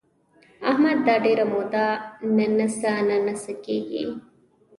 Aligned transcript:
احمد 0.69 0.97
دا 1.07 1.15
ډېره 1.25 1.45
موده 1.53 1.85
ننڅه 2.35 2.91
ننڅه 3.07 3.53
کېږي. 3.65 4.05